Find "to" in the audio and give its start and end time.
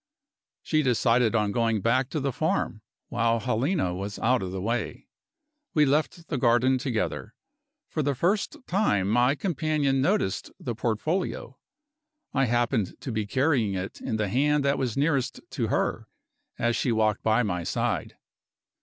2.09-2.19, 12.99-13.11, 15.51-15.67